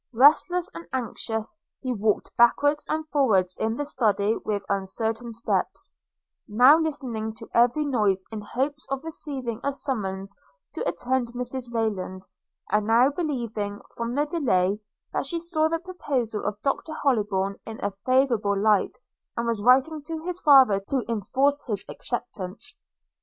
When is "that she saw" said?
15.13-15.67